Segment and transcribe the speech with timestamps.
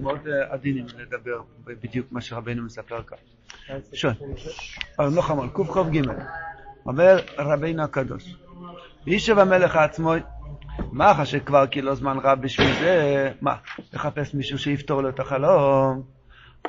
[0.00, 3.18] מאוד עדינים לדבר בדיוק מה שרבנו מספר כאן.
[3.92, 4.14] שואל,
[4.98, 6.00] לא חמור, קכ"ג,
[6.86, 8.36] אומר רבינו הקדוש,
[9.06, 10.12] וישב המלך עצמו,
[10.92, 13.54] מה חשב כבר כי לא זמן רב בשביל זה, מה,
[13.92, 16.02] לחפש מישהו שיפתור לו את החלום?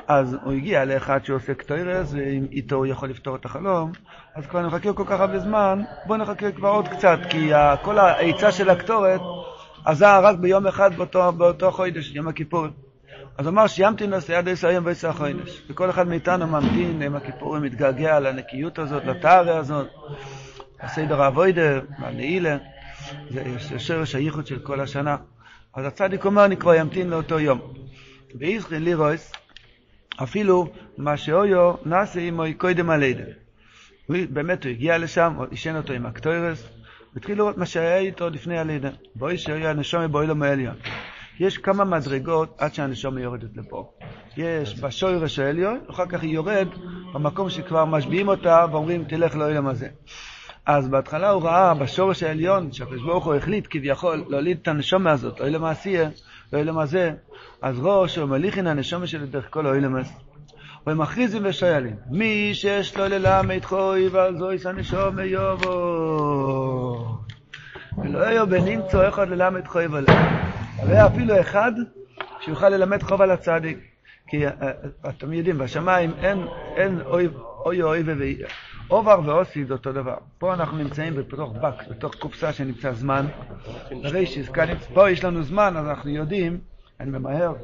[0.06, 3.92] אז הוא הגיע לאחד שעושה קטוירס, ואם איתו הוא יכול לפתור את החלום,
[4.34, 7.50] אז כבר נחכה כל כך הרבה זמן, בוא נחכה כבר עוד קצת, כי
[7.82, 9.20] כל העצה של הקטורת
[9.84, 12.85] עזר רק ביום אחד באותו, באותו חודש, יום הכיפורים.
[13.38, 15.62] אז אמר סיימתי נושא עד עשר יום ועשר החודש.
[15.70, 19.86] וכל אחד מאיתנו ממתין עם הכיפורים, מתגעגע לנקיות הזאת, לטהרה הזאת,
[20.84, 22.56] לסדר האבוידר, לנעילה.
[23.30, 25.16] זה שרש הייחוד של כל השנה.
[25.74, 27.60] אז הצדיק אומר, אני כבר אמתין לאותו יום.
[28.38, 29.32] ואיזכין לירויס,
[30.22, 30.68] אפילו
[30.98, 33.24] מה שאויו נעשה עמו קודם הלידה.
[34.08, 36.68] באמת הוא הגיע לשם, עישן אותו עם הקטוירס,
[37.14, 38.90] והתחיל לראות מה שהיה איתו לפני הלידה.
[39.14, 40.74] בואי שאויו הנשום באוילום העליון.
[41.40, 43.92] יש כמה מדרגות עד שהנשמה יורדת לפה.
[44.36, 46.68] יש בשוירש העליון, אחר כך היא יורד
[47.14, 49.88] במקום שכבר משביעים אותה ואומרים תלך לעולם הזה.
[50.66, 55.40] אז בהתחלה הוא ראה בשורש העליון, שהקדוש ברוך הוא החליט כביכול להוליד את הנשמה הזאת,
[55.40, 56.08] אוי למעשייה,
[56.52, 57.10] אוי למעשה,
[57.62, 60.14] אז ראש הוא מליכין הנשמה שלו דרך כל אוי למעשה.
[60.86, 67.06] והם מכריזים ושיילים, מי שיש לו ללמד חוי ועל זויס הנשמה יבוא.
[68.04, 70.45] ולא יהיו בנמצוא אחד ללמד חוי ולמד.
[70.82, 71.72] לא אפילו אחד
[72.40, 73.78] שיוכל ללמד חוב על הצדיק.
[74.28, 74.44] כי
[75.08, 76.46] אתם יודעים, בשמיים אין,
[76.76, 77.28] אין אוי
[77.64, 78.38] אוי אוי ואוי.
[78.90, 80.16] אובר ואוסי זה אותו דבר.
[80.38, 83.26] פה אנחנו נמצאים בתוך בק, בתוך קופסה שנמצא זמן.
[84.94, 86.60] פה יש לנו זמן, אז אנחנו יודעים,
[87.00, 87.54] אני ממהר,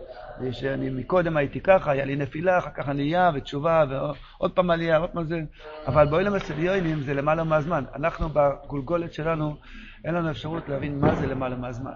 [0.53, 5.11] שאני מקודם הייתי ככה, היה לי נפילה, אחר כך עלייה ותשובה, ועוד פעם עלייה, עוד
[5.11, 5.41] פעם זה.
[5.87, 7.85] אבל באוילם הסביונים זה למעלה מהזמן.
[7.95, 9.57] אנחנו בגולגולת שלנו,
[10.05, 11.93] אין לנו אפשרות להבין מה זה למעלה מהזמן.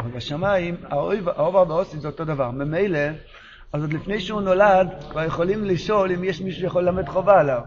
[0.00, 2.50] אבל בשמיים, האובר והאוסית זה אותו דבר.
[2.50, 2.98] ממילא,
[3.72, 7.60] אז עוד לפני שהוא נולד, כבר יכולים לשאול אם יש מישהו שיכול ללמד חובה עליו.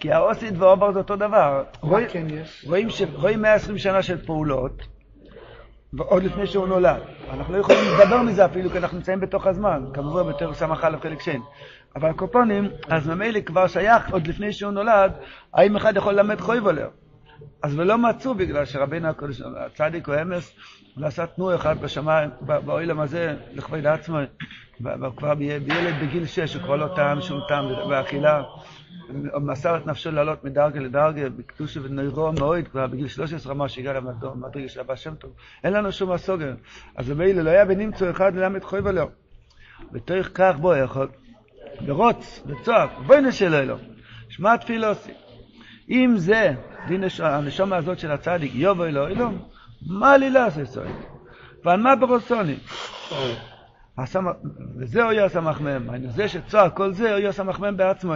[0.00, 1.64] כי האוסית והאובר זה אותו דבר.
[1.80, 2.26] רואים, כן
[2.66, 3.02] רואים, ש...
[3.14, 4.82] רואים 120 שנה של פעולות,
[5.98, 7.00] עוד לפני שהוא נולד.
[7.30, 9.84] אנחנו לא יכולים לדבר מזה אפילו, כי אנחנו נמצאים בתוך הזמן.
[9.94, 11.40] כמובן בתור סמכה לחלק שן.
[11.96, 15.12] אבל הקופונים, אז ממילא כבר שייך עוד לפני שהוא נולד,
[15.54, 16.88] האם אחד יכול ללמד חויבולר.
[17.62, 20.52] אז ולא מצאו בגלל שרבינו הקודש, הצדיק או אמס,
[20.96, 24.18] הוא עשה תנוע אחד בשמיים, באוילם הזה, לכבוד עצמו,
[25.16, 28.42] כבר בילד בגיל שש, הוא כבר לא טעם שום טעם באכילה.
[29.32, 33.92] הוא מסר את נפשו לעלות מדרגה לדרגה, בקדושה ונוירו מאוד, כבר בגיל 13 אמר שהגיע
[33.92, 35.32] למדרגה של אבא שם טוב.
[35.64, 36.54] אין לנו שום הסוגר.
[36.96, 39.08] אז במילא לא היה בנמצוא אחד ללמד חוי ולא.
[39.92, 41.08] בתוך כך בוא יכול,
[41.86, 43.76] ברוץ, בצועק, בואי נשאל אלו.
[44.28, 45.12] שמע תפילוסי.
[45.90, 46.54] אם זה
[46.88, 49.30] דין הנשמה הזאת של הצדיק, יובו אלו אלו,
[49.86, 50.86] מה לי לעשות זאת?
[51.64, 52.56] ועל מה ברצוני?
[54.76, 58.14] וזה אוי הסמ"ם, זה שצועק כל זה אוי הסמ"ם בעצמו.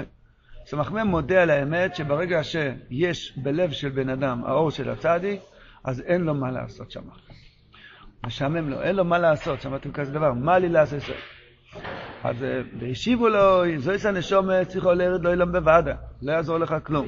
[0.66, 5.40] סמ"ם מודה על האמת שברגע שיש בלב של בן אדם האור של הצדיק,
[5.84, 7.02] אז אין לו מה לעשות שם.
[8.26, 11.02] משעמם לו, אין לו מה לעשות, שמעתם כזה דבר, מה לי לעשות?
[12.24, 12.36] אז
[12.80, 17.06] והשיבו לו, זויס הנשומה צריכו לרד לא ילם בוועדה, לא יעזור לך כלום.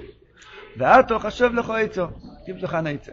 [0.78, 2.06] ואתו חשב לך עצו,
[2.46, 3.12] תמצא לך נעצה.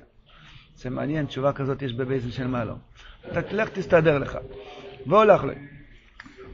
[0.75, 2.75] זה מעניין, תשובה כזאת יש בבייזן של מעלו.
[3.31, 4.37] אתה תלך תסתדר לך.
[5.07, 5.53] והולך לו.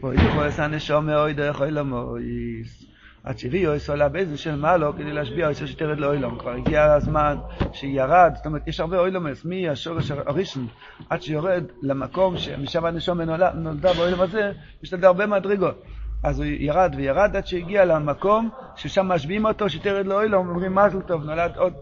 [0.02, 2.86] ואוי דחו אסא נשום אוי דרך אוי למויס.
[3.24, 6.40] עד שהביא אוי סולה בייזן של מעלו כדי להשביע אוי שתרד לאוילום.
[6.40, 7.38] כבר הגיע הזמן
[7.74, 10.68] שירד, זאת אומרת, יש הרבה אוילומס, מהשורש הראשון
[11.10, 14.52] עד שיורד למקום שמשם הנשום נולדה באוילום הזה,
[14.84, 15.84] יש לזה הרבה מדרגות.
[16.24, 21.24] אז הוא ירד וירד עד שהגיע למקום ששם משביעים אותו, שתרד לאוילום, אומרים מזל טוב,
[21.24, 21.74] נולד עוד.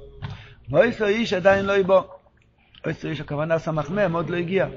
[0.69, 2.01] ואויסו איש עדיין לא יבוא.
[2.85, 4.67] אויסו איש, הכוונה סמ"ם, עוד לא הגיע.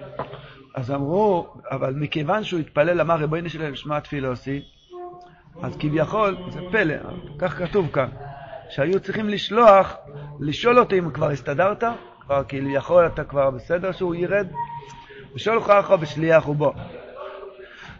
[0.74, 4.62] אז אמרו, אבל מכיוון שהוא התפלל, אמר ריבונו שלהם, שמע תפילוסי,
[5.62, 6.94] אז כביכול, זה פלא,
[7.38, 8.08] כך כתוב כאן,
[8.70, 9.96] שהיו צריכים לשלוח,
[10.40, 11.84] לשאול אותו אם כבר הסתדרת,
[12.20, 14.46] כבר כביכול אתה כבר בסדר שהוא ירד,
[15.34, 16.72] ושאול אחו בשליח ובו.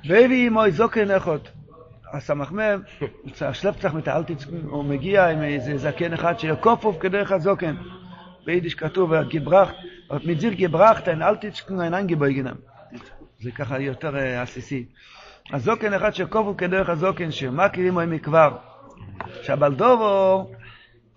[0.09, 1.50] והביא עמו זוקן אחות.
[2.12, 2.82] הסמ"ם,
[3.41, 7.75] השלפצח מתעלתיץ, הוא מגיע עם איזה זקן אחד שיקופוף כדרך הזוקן.
[8.47, 9.75] ביידיש כתוב, גיברכט,
[10.25, 12.55] מזיר גיברכט, אין אלטיצ'קן, אין אנגיבויגנם.
[13.41, 14.85] זה ככה יותר עסיסי.
[15.53, 18.56] הזוקן אחד שקופוף כדרך הזוקן, שמכירים או מכבר.
[19.43, 20.50] שהבלדובו,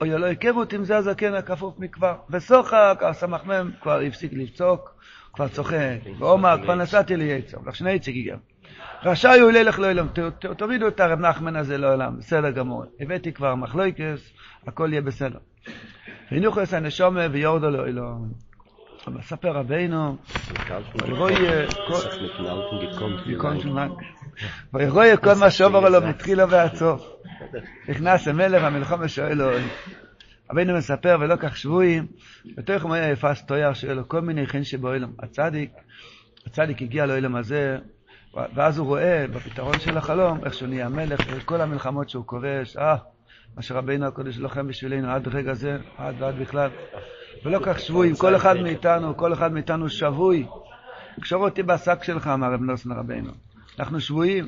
[0.02, 2.16] או לא הכירו אותי אם זה הזקן הכפוף מכבר.
[2.30, 4.96] וסוחק, הסמ"ם כבר הפסיק לצעוק,
[5.34, 5.98] כבר צוחק.
[6.20, 8.36] ואומר, כבר נסעתי לי עצר, לך שני עצי גיגר.
[9.04, 10.08] רשאי הוא ללך לעולם,
[10.58, 12.84] תורידו את הרב נחמן הזה לעולם, בסדר גמור.
[13.00, 14.34] הבאתי כבר מחלויקס,
[14.68, 15.40] הכל יהיה בסדר.
[16.30, 18.26] חינוך את הנשומה ויורדו לעולם.
[19.08, 20.18] מספר רבינו,
[24.74, 27.08] וירוי כל מה שעובר לו מתחילו ועד סוף.
[27.90, 29.50] נכנס המלך המלחמה שואל לו,
[30.52, 32.08] רבינו מספר ולא כך שבויים,
[32.58, 35.12] בתוך היה יפס תויר שואל לו כל מיני חן שבאוילם.
[35.20, 35.72] הצדיק,
[36.46, 37.78] הצדיק הגיע לאוילם הזה,
[38.36, 42.96] ואז הוא רואה בפתרון של החלום איך שהוא נהיה מלך, וכל המלחמות שהוא כובש, אה,
[43.56, 46.70] מה שרבינו הקודש לוחם בשבילנו עד רגע זה, עד ועד בכלל.
[47.46, 50.48] ולא כך שבויים, כל אחד מאיתנו, כל אחד מאיתנו שבוי.
[51.22, 53.32] קשור אותי בשק שלך, אמר רב נוסן רבינו.
[53.80, 54.48] אנחנו שבויים.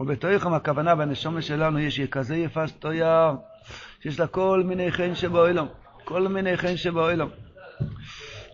[0.00, 3.30] ובתוכם הכוונה בנשומה שלנו יש כזה יפה סטויר,
[4.00, 5.68] שיש לה כל מיני חן שבאוילום,
[6.04, 7.30] כל מיני חן שבאוילום.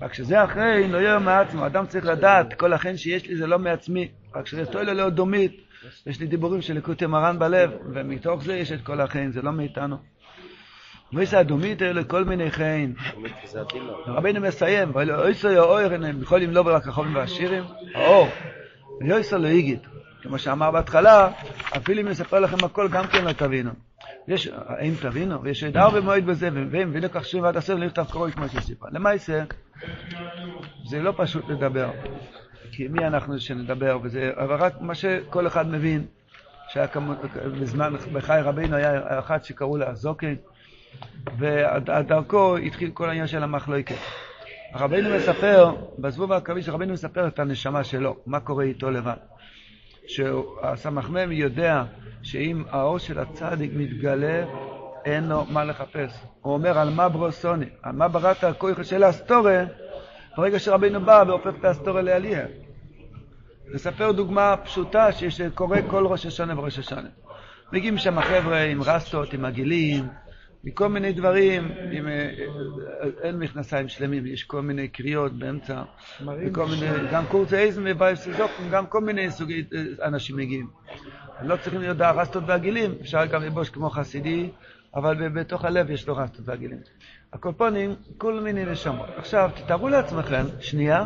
[0.02, 3.58] רק שזה החן לא יהיה מעצמו, אדם צריך לדעת, כל החן שיש לי זה לא
[3.58, 5.68] מעצמי, רק שזה טוילה לא דומית.
[6.06, 9.52] יש לי דיבורים של ליקוטי מרן בלב, ומתוך זה יש את כל החן, זה לא
[9.52, 9.96] מאיתנו.
[11.12, 12.92] ויש אדומית האלה כל מיני חן.
[14.06, 15.90] רבינו מסיים, ואויסו יאויר
[16.20, 17.64] בכל אם לא ברק החומים והשירים,
[17.94, 18.28] האור,
[19.00, 19.86] ויויסו לא איגית.
[20.22, 21.30] כמו שאמר בהתחלה,
[21.76, 23.70] אפילו אם נספר לכם הכל, גם כן לא תבינו.
[24.28, 25.42] יש, האם תבינו?
[25.42, 28.86] ויש עוד הרבה מועד בזה, והם ולקח שוב ועד הסוף, לכתב קרוי כמו שסיפר.
[28.92, 29.44] למעשה,
[30.88, 31.90] זה לא פשוט לדבר.
[32.72, 36.06] כי מי אנחנו שנדבר, וזה, אבל רק מה שכל אחד מבין,
[36.68, 36.86] שהיה
[37.60, 40.36] בזמן, בחיי רבינו היה אחד שקראו לה זוקי,
[41.38, 43.96] ודרכו התחיל כל העניין של המחלוקת.
[44.74, 49.16] רבינו מספר, בזבוב העכביש, רבינו מספר את הנשמה שלו, מה קורה איתו לבד.
[50.06, 51.84] שהסמ"ם יודע
[52.22, 54.44] שאם האור של הצדיק מתגלה,
[55.04, 56.24] אין לו מה לחפש.
[56.40, 57.66] הוא אומר, על מה ברוסוני?
[57.82, 59.58] על מה בראת הכוח של האסטורי?
[60.36, 62.46] ברגע שרבינו בא והופך את האסטורי לעלייה.
[63.74, 67.08] נספר דוגמה פשוטה שקורה כל ראש השנה וראש השנה.
[67.72, 70.08] מגיעים שם חבר'ה עם רסטות, עם עגילים,
[70.64, 72.30] מכל מיני דברים, עם, אה,
[73.22, 75.82] אין מכנסיים שלמים, יש כל מיני קריאות באמצע,
[76.26, 80.68] וכל מיני, גם קורצי איזם ובייסזוקם, גם כל מיני סוגי אה, אנשים מגיעים.
[81.42, 84.50] לא צריכים להיות הרסטות ועגילים, אפשר גם ללבוש כמו חסידי,
[84.94, 86.78] אבל בתוך הלב יש לו רסטות ועגילים.
[87.32, 89.08] הקופונים, כל מיני נשמות.
[89.16, 91.04] עכשיו, תתארו לעצמכם, שנייה,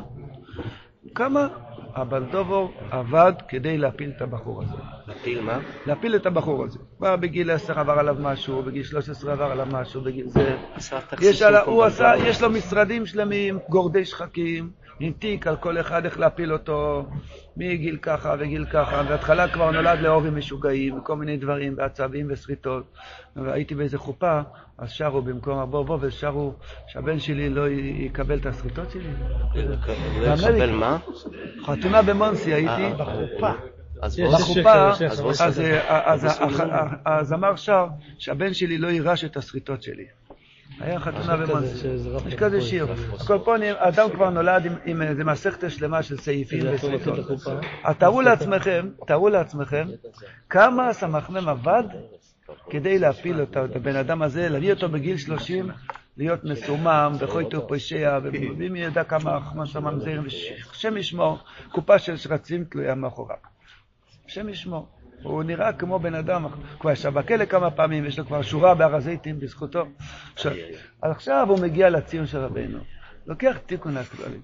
[1.14, 1.48] כמה
[1.94, 4.76] הבלדובור עבד כדי להפיל את הבחור הזה.
[5.06, 5.58] להפיל מה?
[5.86, 6.78] להפיל את הבחור הזה.
[6.98, 10.56] כבר בגיל 10 עבר עליו משהו, בגיל 13 עבר עליו משהו, בגיל זה...
[11.20, 11.56] יש, על...
[11.56, 14.70] הוא עשה, יש לו משרדים שלמים, גורדי שחקים,
[15.00, 17.06] עם תיק על כל אחד איך להפיל אותו,
[17.56, 22.84] מגיל ככה וגיל ככה, בהתחלה כבר נולד להורים משוגעים, וכל מיני דברים, ועצבים ושריטות.
[23.36, 24.40] והייתי באיזה חופה,
[24.78, 26.54] אז שרו במקום הבוא בוא, ושרו
[26.86, 29.10] שהבן שלי לא יקבל את השריטות שלי.
[30.20, 30.98] לא יקבל מה?
[31.62, 32.68] חתונה במונסי הייתי.
[32.68, 33.52] אה, בחופה.
[34.32, 34.90] בחופה,
[37.04, 37.86] אז אמר שר
[38.18, 40.06] שהבן שלי לא יירש את השריטות שלי.
[40.80, 41.88] היה חתונה במנסה.
[42.26, 42.86] יש כזה שיר.
[43.20, 47.16] הקולפונים, אדם כבר נולד עם איזה מסכת שלמה של סעיפים וסריטות.
[47.98, 49.86] תארו לעצמכם, תארו לעצמכם,
[50.48, 51.84] כמה הסמ"ם עבד
[52.70, 55.70] כדי להפיל את הבן אדם הזה, להביא אותו בגיל 30
[56.16, 59.38] להיות מסומם, וחויטו פושע, ומי יודע כמה
[59.80, 60.22] ממזרים,
[60.70, 61.38] השם ישמור,
[61.72, 63.36] קופה של שרצים תלויה מאחוריו.
[64.26, 64.88] השם ישמור.
[65.22, 66.46] הוא נראה כמו בן אדם,
[66.80, 69.86] כבר ישב בכלא כמה פעמים, יש לו כבר שורה בהר הזיתים בזכותו.
[70.34, 70.52] עכשיו,
[71.02, 72.78] עכשיו הוא מגיע לציון של רבינו,
[73.26, 74.40] לוקח תיקון הכללים.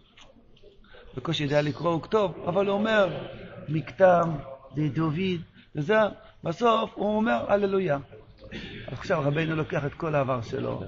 [1.16, 3.08] בקושי יודע לקרוא וכתוב, אבל הוא אומר,
[3.68, 4.30] מכתם,
[4.94, 5.40] דוד,
[5.74, 5.98] וזה,
[6.44, 7.98] בסוף הוא אומר, הללויה.
[8.86, 10.82] עכשיו רבינו לוקח את כל העבר שלו,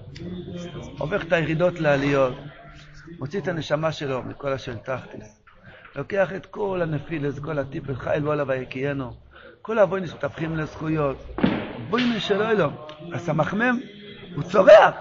[0.98, 2.34] הופך את הירידות לעליות,
[3.18, 5.42] מוציא את הנשמה שלו מכל השל תחתיס,
[5.96, 9.12] לוקח את כל הנפיל, את כל הטיפל, חייל בו עליו ויקיינו.
[9.62, 11.16] כל האבוינס מתהפכים לזכויות.
[11.90, 12.76] בוינס של אלוהים.
[13.14, 13.80] הסמ"ם,
[14.34, 14.94] הוא צורח,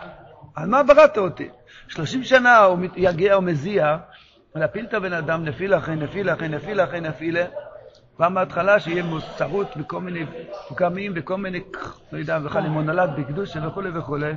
[0.56, 1.50] על מה בראת אותי?
[1.88, 3.98] שלושים שנה הוא יגיע, הוא מזיע,
[4.56, 7.46] להפיל את הבן אדם נפילה אחרי נפילה אחרי נפילה אחרי נפילה.
[8.16, 10.26] כבר מההתחלה שיהיה מוסרות וכל מיני
[10.70, 11.60] פגמים וכל מיני,
[12.12, 14.34] לא יודע, בכלל אם הוא נולד בקדושה וכולי וכולי,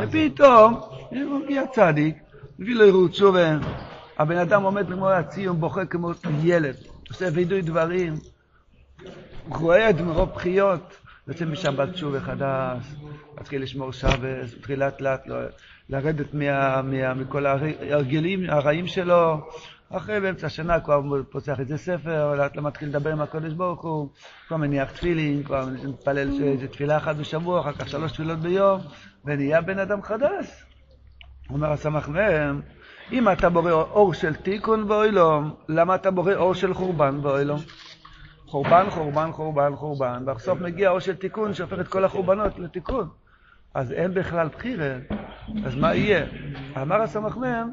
[0.00, 0.80] ופתאום
[1.12, 2.16] מגיע צדיק,
[2.58, 3.36] מביא לו עירות שוב,
[4.18, 6.10] הבן אדם עומד כמו הציון, בוכה כמו
[6.42, 6.74] ילד,
[7.08, 8.14] עושה וידוי דברים,
[9.48, 10.96] רועד מרוב בחיות,
[11.28, 12.94] יוצא משבת שוב מחדש,
[13.40, 15.22] מתחיל לשמור שבס, מתחיל לאט לאט
[15.88, 19.48] לרדת מה, מה, מכל ההרגלים הרעים שלו.
[19.90, 24.08] אחרי באמצע השנה כבר פוצח איזה ספר, לאט לאט מתחיל לדבר עם הקודש ברוך הוא,
[24.48, 28.80] כבר מניח תפילין, כבר מתפלל איזה תפילה אחת בשבוע, אחר כך שלוש תפילות ביום,
[29.24, 30.64] ונהיה בן אדם חדש.
[31.50, 32.60] אומר הסמ"ך מהם,
[33.12, 37.60] אם אתה בורא אור של תיקון באוילום, למה אתה בורא אור של חורבן באוילום?
[38.46, 43.08] חורבן, חורבן, חורבן, חורבן, בסוף מגיע אור של תיקון שהופך את כל החורבנות לתיקון.
[43.74, 44.94] אז אין בכלל בחירה,
[45.64, 46.26] אז מה יהיה?
[46.82, 47.70] אמר הסמ"ם,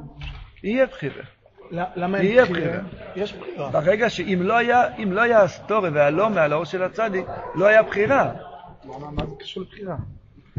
[0.64, 1.24] יהיה בחירה.
[1.72, 2.80] למה אין בחירה?
[3.16, 3.70] יש בחירה.
[3.70, 7.26] ברגע שאם לא היה, אם לא היה ההסתר וההעלם על האור של הצדיק,
[7.56, 8.32] לא היה בחירה.
[8.86, 9.96] מה זה קשור לבחירה?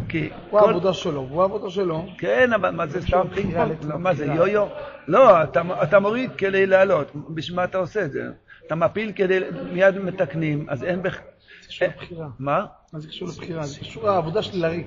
[0.08, 0.66] כי הוא כל...
[0.68, 2.06] העבודה שלו, הוא העבודה שלו.
[2.18, 3.70] כן, אבל מה זה סתם פינג פונג?
[3.70, 4.26] לעצם מה זה.
[4.26, 4.66] יו-יו?
[5.08, 7.10] לא, אתה, אתה מוריד כדי לעלות.
[7.28, 8.30] בשביל מה אתה עושה את זה?
[8.66, 9.38] אתה מפיל כדי,
[9.72, 11.18] מיד מתקנים, אז אין בח...
[11.62, 12.28] זה קשור לבחירה.
[12.38, 12.66] מה?
[12.92, 13.66] מה זה קשור לבחירה?
[13.66, 14.86] זה קשור לעבודה שלי לריק.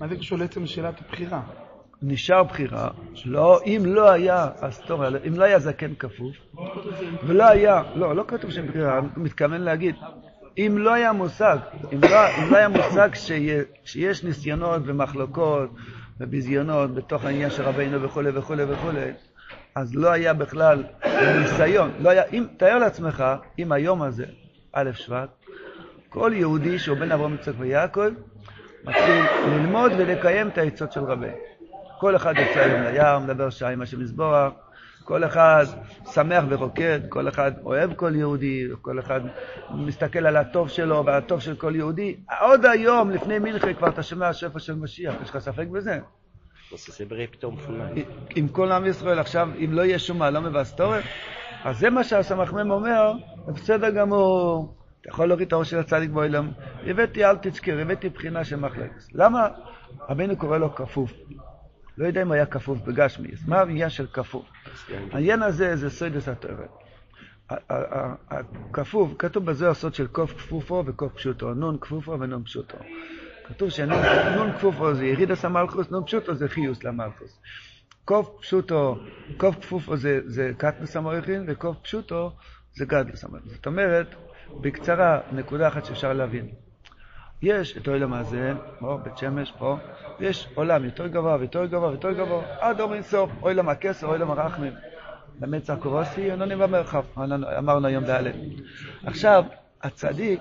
[0.00, 1.42] מה זה קשור לעצם שאלת הבחירה?
[2.02, 2.90] נשאר בחירה,
[3.24, 6.36] לא, אם לא היה הסטוריה, אם לא היה זקן כפוף,
[7.26, 9.94] ולא היה, לא, לא כתוב שם בחירה, אני מתכוון להגיד,
[10.58, 11.58] אם לא היה מושג,
[11.92, 15.70] אם לא, אם לא היה מושג שיה, שיש ניסיונות ומחלוקות
[16.20, 19.10] וביזיונות בתוך העניין של רבינו וכולי וכולי וכולי,
[19.74, 20.84] אז לא היה בכלל
[21.40, 23.24] ניסיון, לא היה, אם, תאר לעצמך,
[23.58, 24.24] אם היום הזה,
[24.72, 25.28] א' שבט,
[26.08, 28.10] כל יהודי שהוא בן אברהם יצחק ויעקב,
[28.84, 31.36] מתחיל ללמוד ולקיים את העצות של רבינו.
[32.00, 34.52] כל אחד יוצא היום לים, מדבר שעה עם השם מזבוח,
[35.04, 35.64] כל אחד
[36.12, 39.20] שמח ורוקד, כל אחד אוהב כל יהודי, כל אחד
[39.70, 42.16] מסתכל על הטוב שלו ועל הטוב של כל יהודי.
[42.40, 45.98] עוד היום, לפני מנחה, כבר אתה שומע שפע של משיח, יש לך ספק בזה?
[47.08, 47.88] בריא פתאום פונה.
[48.36, 51.04] עם כל עם ישראל עכשיו, אם לא יהיה שום מעלומה והסתורת,
[51.64, 53.12] אז זה מה שהסמ"ם אומר,
[53.46, 56.50] בסדר גמור, אתה יכול להוריד את הראש של הצדיק באילם.
[56.86, 59.04] הבאתי, אל תזכר, הבאתי בחינה של מחלקת.
[59.14, 59.48] למה
[60.08, 61.12] רבינו קורא לו כפוף?
[61.98, 63.48] לא יודע אם היה כפוף בגשמיס.
[63.48, 64.44] מה העניין של כפוף?
[65.12, 66.70] העניין הזה זה סוידס התוארת.
[68.30, 72.78] הכפוף, כתוב בזוהר סוד של קוף כפופו וקוף פשוטו, נון כפופו ונון פשוטו.
[73.44, 77.40] כתוב שנון כפופו זה ירידס המלכוס, נון פשוטו זה חיוס למלכוס.
[78.04, 78.98] קוף פשוטו,
[79.36, 82.32] קוף כפופו זה, זה קטנוס המויכין, וקוף פשוטו
[82.74, 83.50] זה גדלוס המויכין.
[83.50, 84.14] זאת אומרת,
[84.60, 86.48] בקצרה, נקודה אחת שאפשר להבין.
[87.42, 89.76] יש את העולם הזה, פה, בית שמש, פה,
[90.20, 94.72] ויש עולם יותר גבוה ויותר גבוה ויותר גבוה, עד אור אינסוף, עולם הכסר, עולם הרחמים.
[95.40, 97.04] במצע קורוסי, ענונים במרחב,
[97.58, 98.34] אמרנו היום באלף.
[99.06, 99.44] עכשיו,
[99.82, 100.40] הצדיק,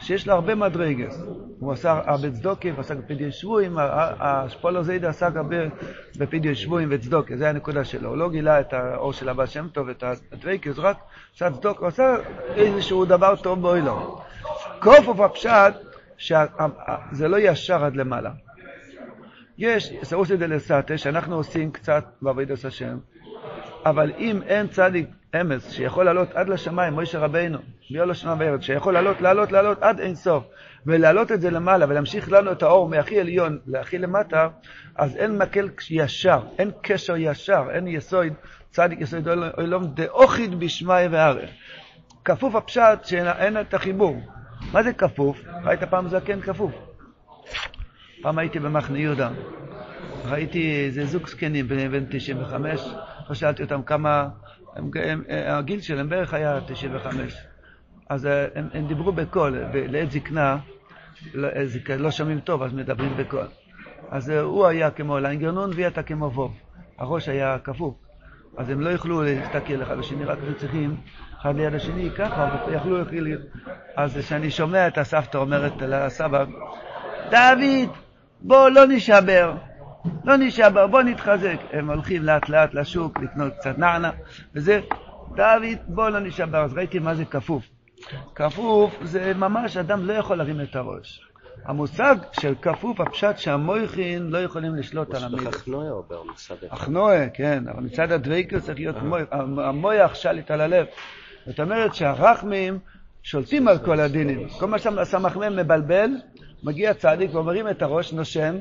[0.00, 1.22] שיש לו הרבה מדרגס,
[1.58, 3.76] הוא עשה הרבה צדוקים, עסק בפדיון שבויים,
[4.20, 5.56] השפולו זיידה עסק הרבה
[6.18, 8.08] בפדיון שבויים וצדוקה, זה הנקודה שלו.
[8.08, 10.96] הוא לא גילה את האור של הבא שם טוב, את הדוויקס, רק
[11.34, 12.14] עשה צדוק, הוא עשה
[12.54, 14.20] איזשהו דבר טוב באוילו.
[14.78, 15.74] כופוף הפשט,
[16.18, 18.30] שזה לא ישר עד למעלה.
[19.58, 22.98] יש סרוסי דלסטה שאנחנו עושים קצת בעבודת השם,
[23.86, 25.06] אבל אם אין צדיק
[25.40, 27.58] אמס שיכול לעלות עד לשמיים, מוישה רבינו,
[27.90, 30.44] ביום לשנה וארץ, שיכול לעלות, לעלות, לעלות עד אין סוף,
[30.86, 34.48] ולהעלות את זה למעלה ולהמשיך לנו את האור מהכי עליון להכי למטה,
[34.96, 38.32] אז אין מקל ישר, אין קשר ישר, אין יסוד,
[38.70, 41.50] צדיק יסוד עולם דאוכיד בשמיא וערך.
[42.24, 44.20] כפוף הפשט שאין את החיבור.
[44.72, 45.44] מה זה כפוף?
[45.64, 46.72] ראית פעם זקן כפוף?
[48.22, 49.30] פעם הייתי במחנה יהודה,
[50.24, 52.80] ראיתי איזה זוג זקנים בן 95,
[53.30, 54.28] לא שאלתי אותם כמה,
[54.76, 57.36] הם, הם, הגיל שלהם בערך היה 95.
[58.08, 60.56] אז הם, הם דיברו בקול, לעת זקנה,
[61.34, 61.48] לא,
[61.98, 63.46] לא שומעים טוב, אז מדברים בקול.
[64.10, 66.54] אז הוא היה כמו ליינגרנון והיא הייתה כמו ווב.
[66.98, 67.94] הראש היה כפוף.
[68.56, 70.96] אז הם לא יכלו להסתכל אחד לשני, רק היו צריכים
[71.40, 73.38] אחד ליד השני ככה, ויכלו להכיל.
[73.96, 76.44] אז כשאני שומע את הסבתא אומרת לסבא,
[77.30, 77.90] דוד,
[78.40, 79.54] בוא לא נשבר,
[80.24, 81.56] לא נשבר, בוא נתחזק.
[81.72, 84.10] הם הולכים לאט לאט לשוק לקנות קצת נענה,
[84.54, 84.80] וזה,
[85.36, 86.64] דוד, בוא לא נשבר.
[86.64, 87.64] אז ראיתי מה זה כפוף.
[88.34, 91.20] כפוף זה ממש, אדם לא יכול להרים את הראש.
[91.64, 95.50] המושג של כפוף, הפשט שהמויכין לא יכולים לשלוט על המילה.
[95.50, 96.76] אחנואה או במצד אחד?
[96.76, 100.86] אחנואה, כן, אבל מצד הדוויקר צריך להיות מויך, המויח שליט על הלב.
[101.46, 102.78] זאת אומרת שהרחמים
[103.22, 104.48] שולטים על כל הדינים.
[104.48, 106.10] כל מה שהסמ"ם מבלבל,
[106.62, 108.56] מגיע צדיק ומרים את הראש, נושם,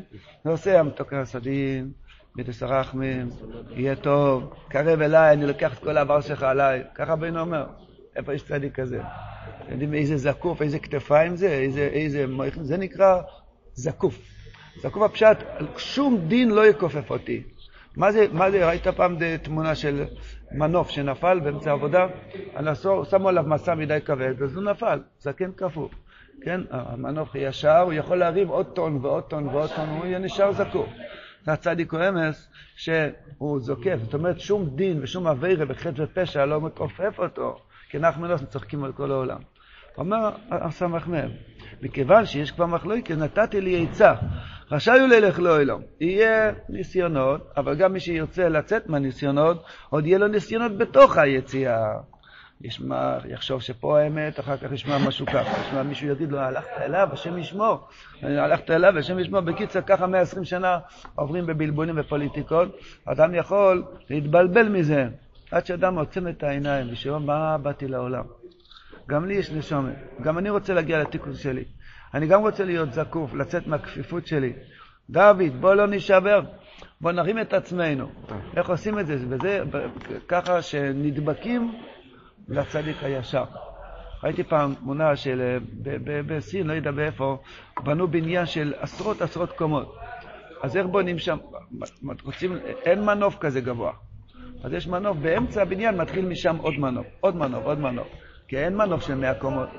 [0.46, 1.92] ועושה המתוק הסדין,
[2.36, 3.30] מידס הרחמים,
[3.70, 6.84] יהיה טוב, קרב אליי, אני לוקח את כל העבר שלך עליי.
[6.96, 7.66] ככה רבינו אומר,
[8.16, 9.02] איפה יש צדיק כזה?
[9.62, 12.26] אתם יודעים איזה זקוף, איזה כתפיים זה, איזה, איזה
[12.62, 13.22] זה נקרא
[13.74, 14.20] זקוף.
[14.82, 15.38] זקוף הפשט,
[15.78, 17.44] שום דין לא יכופף אותי.
[17.96, 20.06] מה זה, מה זה, ראית פעם תמונה של
[20.52, 22.08] מנוף שנפל באמצע העבודה?
[23.10, 25.92] שמו עליו מסע מדי כבד, אז הוא נפל, זקן כפוף.
[26.42, 30.52] כן, המנוף ישר, הוא יכול להרים עוד טון ועוד טון ועוד טון, הוא יהיה נשאר
[30.52, 30.90] זקוף.
[31.44, 36.62] זה הצדיק הוא אמס שהוא זוקף, זאת אומרת שום דין ושום אביירה וחטא ופשע לא
[36.62, 37.58] מכופף אותו,
[37.90, 39.40] כי נחמנוס צוחקים על כל העולם.
[39.98, 41.30] אומר הסמ"ם,
[41.82, 44.14] מכיוון שיש כבר מחלוקת, נתתי לי עצה.
[44.72, 45.82] רשאי הוא ללך לאוילום.
[46.02, 51.86] יהיה ניסיונות, אבל גם מי שירצה לצאת מהניסיונות, עוד יהיה לו ניסיונות בתוך היציאה.
[52.62, 57.10] ישמע, יחשוב שפה האמת, אחר כך ישמע משהו ככה, ישמע מישהו יגיד לו, הלכת אליו,
[57.12, 57.88] השם ישמור,
[58.22, 59.42] הלכת אליו, השם ישמור.
[59.42, 60.80] בקיצר, ככה 120 שנה
[61.16, 65.08] עוברים בבלבולים ופוליטיקות, אדם יכול להתבלבל מזה,
[65.52, 68.24] עד שאדם עוצם את העיניים, ושאומר, מה באתי לעולם?
[69.10, 71.64] גם לי יש נשומת, גם אני רוצה להגיע לתיקון שלי.
[72.14, 74.54] אני גם רוצה להיות זקוף, לצאת מהכפיפות שלי.
[75.10, 76.42] דוד, בוא לא נשבר,
[77.02, 78.10] בוא נרים את עצמנו.
[78.56, 79.16] איך עושים את זה?
[79.30, 79.64] וזה
[80.28, 81.72] ככה שנדבקים
[82.50, 83.44] לצדיק הישר.
[84.24, 85.58] ראיתי פעם תמונה של, אה,
[86.28, 87.38] בסין, לא יודע באיפה,
[87.84, 89.96] בנו בניין של עשרות עשרות קומות.
[90.62, 91.38] אז איך בונים שם?
[92.24, 93.92] רוצים, אין מנוף כזה גבוה.
[94.64, 98.08] אז יש מנוף, באמצע הבניין מתחיל משם עוד מנוף, עוד מנוף, עוד מנוף.
[98.48, 99.70] כי אין מנוף של 100 קומות.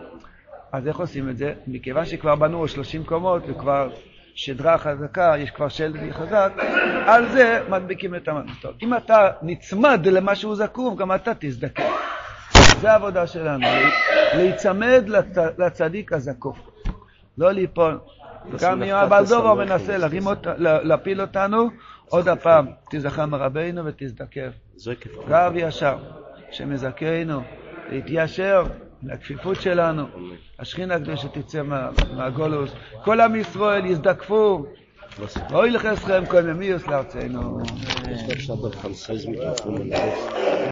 [0.73, 1.55] אז איך עושים את זה?
[1.67, 3.91] מכיוון שכבר בנו 30 קומות וכבר
[4.35, 6.53] שדרה חזקה, יש כבר שלד חזק,
[7.07, 8.65] על זה מדביקים את המנוף.
[8.83, 11.85] אם אתה נצמד למה שהוא זקוף, גם אתה תזדקק.
[12.81, 13.67] זה העבודה שלנו,
[14.35, 15.37] להיצמד לצ...
[15.59, 16.59] לצדיק הזקוף,
[17.39, 17.99] לא ליפול.
[18.61, 20.47] גם אם הבעל דובו מנסה להרים אות...
[20.59, 21.69] להפיל אותנו,
[22.09, 24.51] עוד הפעם, תזכר מרבינו ותזדקף.
[25.29, 25.97] גב ישר,
[26.51, 27.43] שמזכנו,
[27.91, 28.65] להתיישר
[29.03, 30.07] לכפיפות שלנו.
[30.59, 31.63] השכינה הקדושה תצא
[32.17, 32.71] מהגולוס.
[33.05, 34.67] כל עם ישראל יזדקפו.
[35.53, 37.59] אוי לחסכם כל ממיוס לארצנו.